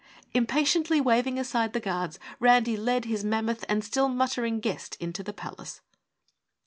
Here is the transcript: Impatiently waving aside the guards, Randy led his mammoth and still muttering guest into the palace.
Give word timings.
Impatiently 0.33 0.99
waving 0.99 1.37
aside 1.37 1.73
the 1.73 1.79
guards, 1.79 2.17
Randy 2.39 2.75
led 2.75 3.05
his 3.05 3.23
mammoth 3.23 3.63
and 3.69 3.83
still 3.83 4.09
muttering 4.09 4.59
guest 4.59 4.97
into 4.99 5.21
the 5.21 5.31
palace. 5.31 5.81